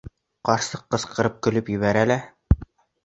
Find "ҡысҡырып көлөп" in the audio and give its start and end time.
0.95-1.71